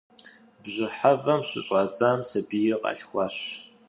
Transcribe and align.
Бжьыхьэвэм 0.61 1.41
щыщӏадзам 1.47 2.19
сабийр 2.29 2.73
къалъхуащ. 2.81 3.35